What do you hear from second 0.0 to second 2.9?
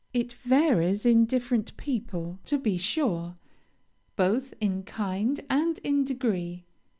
It varies in different people, to be